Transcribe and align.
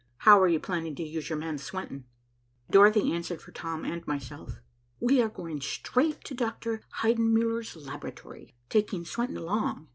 How 0.17 0.41
are 0.41 0.47
you 0.47 0.59
planning 0.59 0.95
to 0.95 1.03
use 1.03 1.29
your 1.29 1.37
man 1.37 1.59
Swenton?" 1.59 2.05
Dorothy 2.71 3.13
answered 3.13 3.39
for 3.39 3.51
Tom 3.51 3.85
and 3.85 4.07
myself. 4.07 4.59
"We 4.99 5.21
are 5.21 5.29
going 5.29 5.61
straight 5.61 6.23
to 6.23 6.33
Dr. 6.33 6.81
Heidenmuller's 7.03 7.75
laboratory, 7.75 8.55
taking 8.67 9.05
Swenton 9.05 9.37
along. 9.37 9.89